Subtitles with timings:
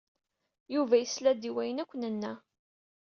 [0.73, 2.33] Yuba yesla-d i wayen akk nenna.